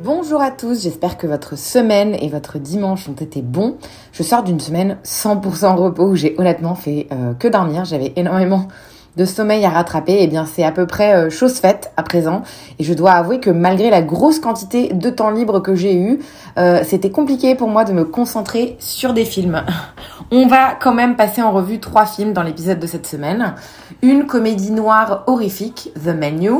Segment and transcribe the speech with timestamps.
[0.00, 3.76] Bonjour à tous, j'espère que votre semaine et votre dimanche ont été bons.
[4.12, 8.68] Je sors d'une semaine 100% repos où j'ai honnêtement fait euh, que dormir, j'avais énormément
[9.16, 12.02] de sommeil à rattraper, et eh bien c'est à peu près euh, chose faite à
[12.02, 12.42] présent.
[12.78, 16.20] Et je dois avouer que malgré la grosse quantité de temps libre que j'ai eu,
[16.58, 19.62] euh, c'était compliqué pour moi de me concentrer sur des films.
[20.32, 23.54] On va quand même passer en revue trois films dans l'épisode de cette semaine.
[24.00, 26.52] Une comédie noire horrifique, The Menu,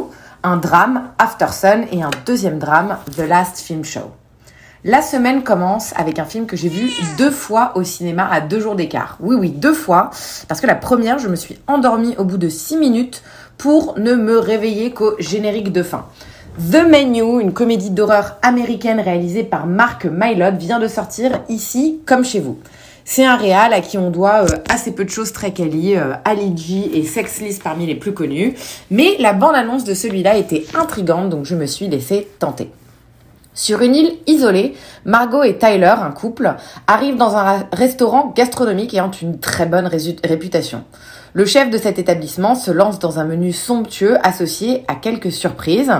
[0.42, 4.10] un drame, After Sun, et un deuxième drame, The Last Film Show.
[4.84, 8.58] La semaine commence avec un film que j'ai vu deux fois au cinéma à deux
[8.58, 9.16] jours d'écart.
[9.20, 10.10] Oui, oui, deux fois.
[10.48, 13.22] Parce que la première, je me suis endormie au bout de six minutes
[13.58, 16.06] pour ne me réveiller qu'au générique de fin.
[16.58, 22.24] The Menu, une comédie d'horreur américaine réalisée par Mark Mylod, vient de sortir ici comme
[22.24, 22.58] chez vous.
[23.04, 26.14] C'est un réal à qui on doit euh, assez peu de choses très quali, euh,
[26.24, 28.54] Ali G et Sexless parmi les plus connus.
[28.90, 32.70] Mais la bande-annonce de celui-là était intrigante, donc je me suis laissée tenter.
[33.54, 36.54] Sur une île isolée, Margot et Tyler, un couple,
[36.86, 40.84] arrivent dans un restaurant gastronomique ayant une très bonne réputation.
[41.34, 45.92] Le chef de cet établissement se lance dans un menu somptueux associé à quelques surprises.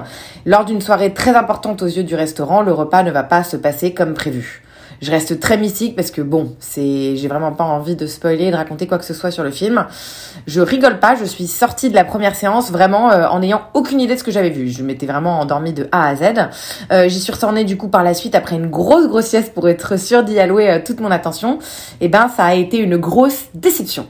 [0.47, 3.56] Lors d'une soirée très importante aux yeux du restaurant, le repas ne va pas se
[3.56, 4.61] passer comme prévu.
[5.03, 8.56] Je reste très mystique parce que bon, c'est, j'ai vraiment pas envie de spoiler de
[8.56, 9.84] raconter quoi que ce soit sur le film.
[10.47, 14.00] Je rigole pas, je suis sortie de la première séance vraiment euh, en n'ayant aucune
[14.00, 14.69] idée de ce que j'avais vu.
[14.69, 16.22] Je m'étais vraiment endormie de A à Z.
[16.92, 19.98] Euh, j'y suis retournée du coup par la suite après une grosse grossiesse pour être
[19.98, 21.59] sûre d'y allouer euh, toute mon attention.
[22.00, 24.06] Et ben, ça a été une grosse déception.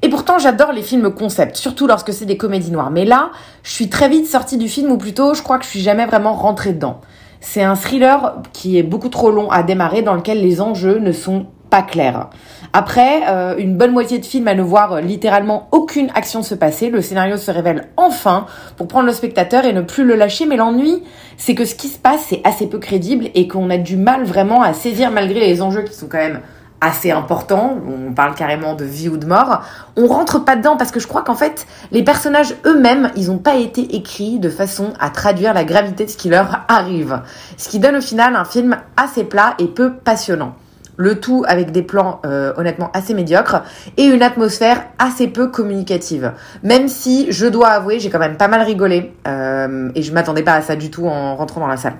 [0.00, 2.90] Et pourtant, j'adore les films concept, surtout lorsque c'est des comédies noires.
[2.90, 3.30] Mais là,
[3.62, 6.06] je suis très vite sortie du film, ou plutôt, je crois que je suis jamais
[6.06, 7.02] vraiment rentrée dedans.
[7.40, 11.12] C'est un thriller qui est beaucoup trop long à démarrer, dans lequel les enjeux ne
[11.12, 12.28] sont pas clairs.
[12.72, 16.90] Après, euh, une bonne moitié de film à ne voir littéralement aucune action se passer,
[16.90, 18.46] le scénario se révèle enfin
[18.76, 21.02] pour prendre le spectateur et ne plus le lâcher, mais l'ennui,
[21.36, 24.24] c'est que ce qui se passe, c'est assez peu crédible et qu'on a du mal
[24.24, 26.40] vraiment à saisir malgré les enjeux qui sont quand même
[26.80, 29.62] assez important, on parle carrément de vie ou de mort,
[29.96, 33.38] on rentre pas dedans parce que je crois qu'en fait, les personnages eux-mêmes, ils ont
[33.38, 37.20] pas été écrits de façon à traduire la gravité de ce qui leur arrive.
[37.56, 40.54] Ce qui donne au final un film assez plat et peu passionnant.
[40.96, 43.62] Le tout avec des plans euh, honnêtement assez médiocres
[43.96, 46.32] et une atmosphère assez peu communicative.
[46.62, 50.42] Même si, je dois avouer, j'ai quand même pas mal rigolé euh, et je m'attendais
[50.42, 51.94] pas à ça du tout en rentrant dans la salle.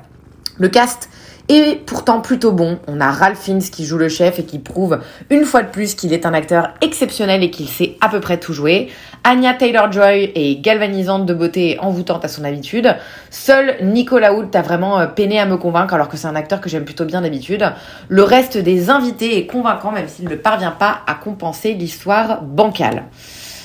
[0.58, 1.08] Le cast
[1.50, 2.78] et pourtant plutôt bon.
[2.87, 5.00] On a Ralph Fiennes qui joue le chef et qui prouve
[5.31, 8.38] une fois de plus qu'il est un acteur exceptionnel et qu'il sait à peu près
[8.38, 8.88] tout jouer.
[9.25, 12.94] Anya Taylor-Joy est galvanisante de beauté et envoûtante à son habitude.
[13.31, 16.61] Seul Nicolas Hoult a vraiment euh, peiné à me convaincre alors que c'est un acteur
[16.61, 17.65] que j'aime plutôt bien d'habitude.
[18.09, 23.06] Le reste des invités est convaincant même s'il ne parvient pas à compenser l'histoire bancale.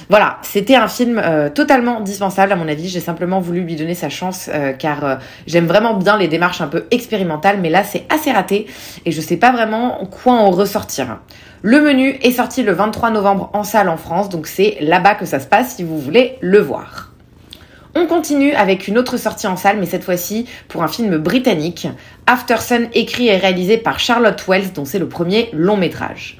[0.09, 2.89] Voilà, c'était un film euh, totalement dispensable à mon avis.
[2.89, 5.15] J'ai simplement voulu lui donner sa chance euh, car euh,
[5.47, 8.67] j'aime vraiment bien les démarches un peu expérimentales, mais là c'est assez raté
[9.05, 11.19] et je sais pas vraiment quoi en ressortir.
[11.63, 15.25] Le menu est sorti le 23 novembre en salle en France, donc c'est là-bas que
[15.25, 17.11] ça se passe si vous voulez le voir.
[17.95, 21.87] On continue avec une autre sortie en salle, mais cette fois-ci pour un film britannique,
[22.27, 26.39] After Sun, écrit et réalisé par Charlotte Wells, dont c'est le premier long métrage.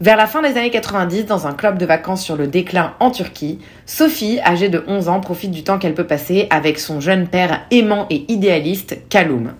[0.00, 3.10] Vers la fin des années 90, dans un club de vacances sur le déclin en
[3.10, 7.28] Turquie, Sophie, âgée de 11 ans, profite du temps qu'elle peut passer avec son jeune
[7.28, 9.52] père aimant et idéaliste, Kaloum.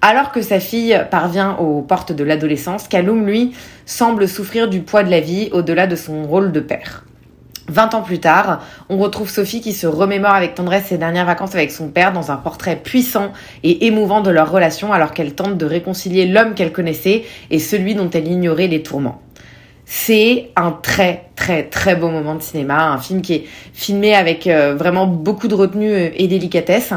[0.00, 3.52] Alors que sa fille parvient aux portes de l'adolescence, Kaloum, lui,
[3.84, 7.04] semble souffrir du poids de la vie au-delà de son rôle de père.
[7.68, 11.54] Vingt ans plus tard, on retrouve Sophie qui se remémore avec tendresse ses dernières vacances
[11.54, 15.58] avec son père dans un portrait puissant et émouvant de leur relation alors qu'elle tente
[15.58, 19.20] de réconcilier l'homme qu'elle connaissait et celui dont elle ignorait les tourments.
[19.86, 23.44] C'est un très très très beau moment de cinéma, un film qui est
[23.74, 26.92] filmé avec euh, vraiment beaucoup de retenue euh, et délicatesse.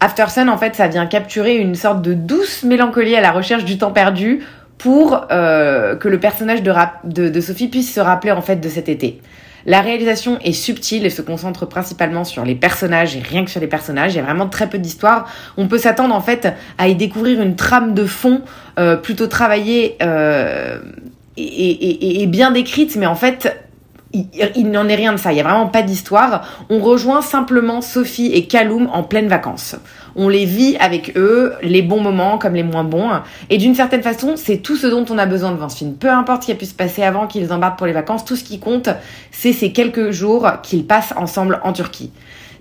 [0.00, 3.64] After Sun, en fait, ça vient capturer une sorte de douce mélancolie à la recherche
[3.64, 4.40] du temps perdu
[4.78, 9.20] pour euh, que le personnage de, Sophie puisse se rappeler en fait de cet été.
[9.64, 13.60] La réalisation est subtile et se concentre principalement sur les personnages et rien que sur
[13.60, 14.14] les personnages.
[14.14, 15.28] Il y a vraiment très peu d'histoire.
[15.56, 16.48] On peut s'attendre en fait
[16.78, 18.40] à y découvrir une trame de fond
[19.02, 19.98] plutôt travaillée
[21.42, 23.56] et, bien décrite, mais en fait,
[24.12, 26.46] il, n'en est rien de ça, il n'y a vraiment pas d'histoire.
[26.68, 29.76] On rejoint simplement Sophie et Kaloum en pleines vacances.
[30.16, 33.10] On les vit avec eux, les bons moments comme les moins bons.
[33.48, 35.94] Et d'une certaine façon, c'est tout ce dont on a besoin devant ce film.
[35.94, 38.36] Peu importe ce qui a pu se passer avant qu'ils embarquent pour les vacances, tout
[38.36, 38.90] ce qui compte,
[39.30, 42.10] c'est ces quelques jours qu'ils passent ensemble en Turquie.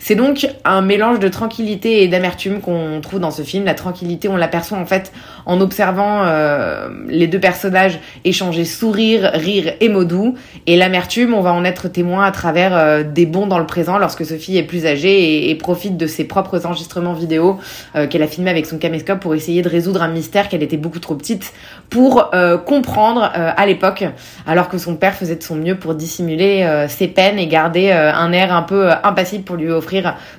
[0.03, 3.65] C'est donc un mélange de tranquillité et d'amertume qu'on trouve dans ce film.
[3.65, 5.11] La tranquillité, on l'aperçoit en fait
[5.45, 10.33] en observant euh, les deux personnages échanger sourire, rire et mots doux.
[10.65, 13.99] Et l'amertume, on va en être témoin à travers euh, des bons dans le présent
[13.99, 17.59] lorsque Sophie est plus âgée et, profite de ses propres enregistrements vidéo
[17.95, 20.77] euh, qu'elle a filmé avec son caméscope pour essayer de résoudre un mystère qu'elle était
[20.77, 21.53] beaucoup trop petite
[21.91, 22.31] pour
[22.65, 24.05] comprendre à l'époque,
[24.47, 28.31] alors que son père faisait de son mieux pour dissimuler ses peines et garder un
[28.31, 29.90] air un peu impassible pour lui offrir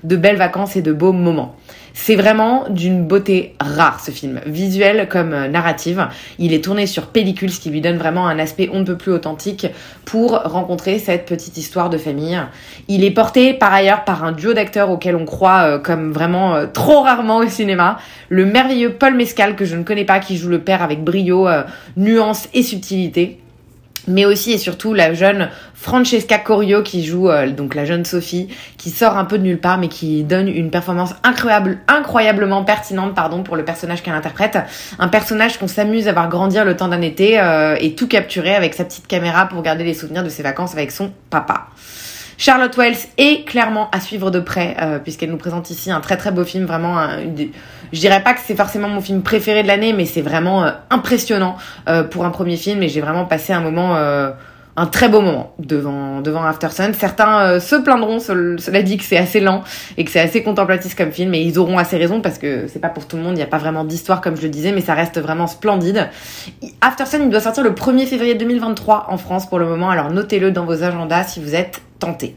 [0.04, 1.56] de belles vacances et de beaux moments.
[1.94, 6.08] C'est vraiment d'une beauté rare ce film, visuel comme euh, narrative.
[6.38, 8.96] Il est tourné sur pellicule, ce qui lui donne vraiment un aspect on ne peut
[8.96, 9.66] plus authentique
[10.04, 12.40] pour rencontrer cette petite histoire de famille.
[12.88, 16.54] Il est porté par ailleurs par un duo d'acteurs auquel on croit euh, comme vraiment
[16.54, 17.98] euh, trop rarement au cinéma.
[18.30, 21.48] Le merveilleux Paul Mescal que je ne connais pas qui joue le père avec brio,
[21.96, 23.41] nuance et subtilité
[24.08, 28.48] mais aussi et surtout la jeune Francesca Corio qui joue euh, donc la jeune Sophie
[28.78, 33.14] qui sort un peu de nulle part mais qui donne une performance incroyable incroyablement pertinente
[33.14, 34.58] pardon pour le personnage qu'elle interprète
[34.98, 38.54] un personnage qu'on s'amuse à voir grandir le temps d'un été euh, et tout capturer
[38.54, 41.68] avec sa petite caméra pour garder les souvenirs de ses vacances avec son papa.
[42.42, 46.16] Charlotte Wells est clairement à suivre de près, euh, puisqu'elle nous présente ici un très
[46.16, 46.96] très beau film, vraiment,
[47.92, 50.72] je dirais pas que c'est forcément mon film préféré de l'année, mais c'est vraiment euh,
[50.90, 51.56] impressionnant
[51.88, 55.54] euh, pour un premier film, et j'ai vraiment passé un moment, un très beau moment
[55.60, 56.94] devant devant After Sun.
[56.94, 59.62] Certains se plaindront, cela dit que c'est assez lent
[59.96, 62.80] et que c'est assez contemplatif comme film, et ils auront assez raison parce que c'est
[62.80, 64.72] pas pour tout le monde, il n'y a pas vraiment d'histoire comme je le disais,
[64.72, 66.08] mais ça reste vraiment splendide.
[66.80, 70.10] After Sun, il doit sortir le 1er février 2023 en France pour le moment, alors
[70.10, 72.34] notez-le dans vos agendas si vous êtes tenté.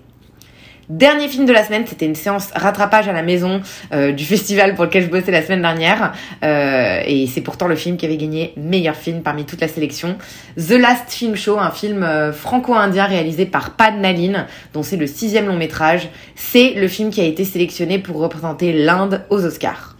[0.89, 4.75] Dernier film de la semaine, c'était une séance rattrapage à la maison euh, du festival
[4.75, 6.13] pour lequel je bossais la semaine dernière.
[6.43, 10.17] Euh, et c'est pourtant le film qui avait gagné meilleur film parmi toute la sélection.
[10.55, 15.07] The Last Film Show, un film euh, franco-indien réalisé par Pad Naline, dont c'est le
[15.07, 16.09] sixième long métrage.
[16.35, 19.94] C'est le film qui a été sélectionné pour représenter l'Inde aux Oscars.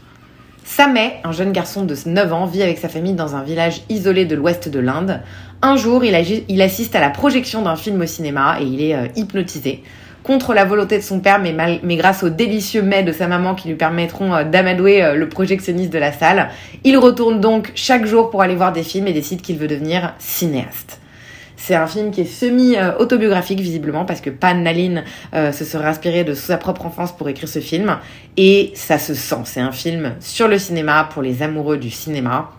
[0.65, 4.25] Sameh, un jeune garçon de 9 ans, vit avec sa famille dans un village isolé
[4.25, 5.21] de l'ouest de l'Inde.
[5.61, 9.83] Un jour, il, assiste à la projection d'un film au cinéma et il est hypnotisé
[10.25, 13.53] contre la volonté de son père, mais, mais grâce aux délicieux mets de sa maman
[13.53, 16.49] qui lui permettront euh, d'amadouer euh, le projectionniste de la salle.
[16.83, 20.15] Il retourne donc chaque jour pour aller voir des films et décide qu'il veut devenir
[20.17, 20.99] cinéaste.
[21.57, 25.03] C'est un film qui est semi-autobiographique visiblement parce que Pan Naline
[25.33, 27.97] euh, se serait inspiré de sa propre enfance pour écrire ce film
[28.37, 29.41] et ça se sent.
[29.45, 32.51] C'est un film sur le cinéma pour les amoureux du cinéma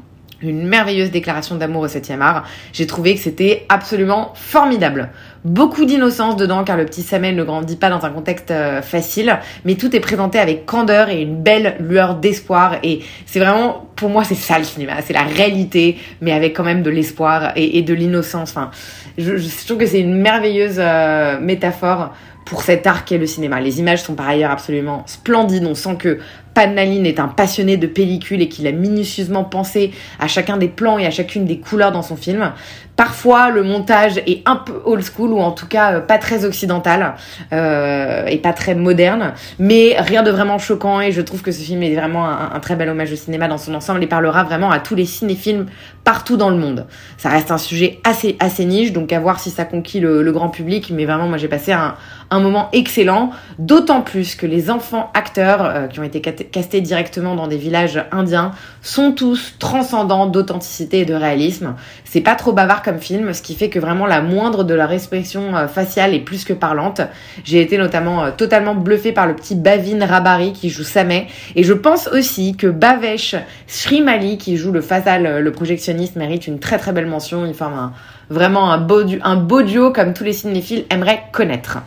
[0.42, 2.44] une merveilleuse déclaration d'amour au 7e art.
[2.72, 5.10] J'ai trouvé que c'était absolument formidable.
[5.46, 9.38] Beaucoup d'innocence dedans car le petit Samuel ne grandit pas dans un contexte euh, facile,
[9.64, 12.78] mais tout est présenté avec candeur et une belle lueur d'espoir.
[12.82, 16.64] Et c'est vraiment, pour moi, c'est ça le cinéma, c'est la réalité, mais avec quand
[16.64, 18.50] même de l'espoir et, de l'innocence.
[18.50, 18.72] Enfin,
[19.18, 22.12] je, je, trouve que c'est une merveilleuse euh, métaphore
[22.46, 23.60] pour cet art qu'est le cinéma.
[23.60, 25.66] Les images sont par ailleurs absolument splendides.
[25.66, 26.20] On sent que
[26.54, 30.98] Panaline est un passionné de pellicule et qu'il a minutieusement pensé à chacun des plans
[30.98, 32.50] et à chacune des couleurs dans son film.
[32.96, 36.46] Parfois, le montage est un peu old school ou en tout cas euh, pas très
[36.46, 37.14] occidental
[37.52, 41.60] euh, et pas très moderne, mais rien de vraiment choquant et je trouve que ce
[41.60, 44.70] film est vraiment un, très bel hommage au cinéma dans son ensemble et parlera vraiment
[44.70, 45.66] à tous les cinéphiles
[46.04, 46.86] partout dans le monde.
[47.18, 50.48] Ça reste un sujet assez assez niche, donc à voir si ça conquit le, grand
[50.48, 51.96] public, mais vraiment moi j'ai passé un,
[52.30, 57.34] un moment excellent, d'autant plus que les enfants acteurs euh, qui ont été castés directement
[57.34, 58.52] dans des villages indiens
[58.82, 61.74] sont tous transcendants d'authenticité et de réalisme.
[62.04, 64.92] C'est pas trop bavard comme film, ce qui fait que vraiment la moindre de leur
[64.92, 67.00] expression euh, faciale est plus que parlante.
[67.44, 71.62] J'ai été notamment euh, totalement bluffée par le petit Bavin Rabari qui joue Sameh, et
[71.62, 76.58] je pense aussi que Bavesh Srimali qui joue le Fazal, euh, le projectionniste, mérite une
[76.58, 77.46] très très belle mention.
[77.46, 77.92] Il forme
[78.30, 81.78] vraiment un beau, un beau duo comme tous les cinéphiles aimeraient connaître.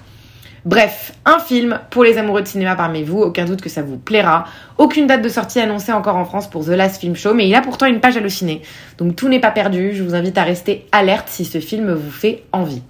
[0.70, 3.98] Bref, un film pour les amoureux de cinéma parmi vous, aucun doute que ça vous
[3.98, 4.46] plaira.
[4.78, 7.56] Aucune date de sortie annoncée encore en France pour The Last Film Show, mais il
[7.56, 8.62] a pourtant une page hallucinée.
[9.00, 12.12] Donc tout n'est pas perdu, je vous invite à rester alerte si ce film vous
[12.12, 12.84] fait envie.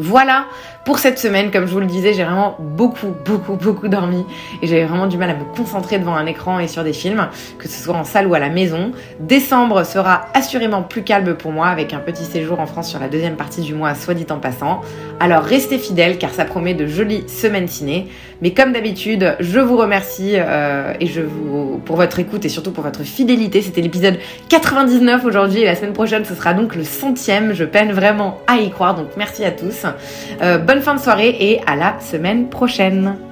[0.00, 0.46] Voilà
[0.84, 4.24] Pour cette semaine, comme je vous le disais, j'ai vraiment beaucoup, beaucoup, beaucoup dormi
[4.62, 7.28] et j'avais vraiment du mal à me concentrer devant un écran et sur des films,
[7.58, 8.92] que ce soit en salle ou à la maison.
[9.20, 13.08] Décembre sera assurément plus calme pour moi avec un petit séjour en France sur la
[13.08, 14.80] deuxième partie du mois, soit dit en passant.
[15.20, 18.08] Alors restez fidèles car ça promet de jolies semaines ciné.
[18.40, 22.70] Mais comme d'habitude, je vous remercie euh, et je vous pour votre écoute et surtout
[22.70, 23.60] pour votre fidélité.
[23.60, 24.18] C'était l'épisode
[24.48, 27.52] 99 aujourd'hui et la semaine prochaine ce sera donc le centième.
[27.52, 29.84] Je peine vraiment à y croire donc merci à tous.
[30.40, 33.29] Euh, bonne fin de soirée et à la semaine prochaine.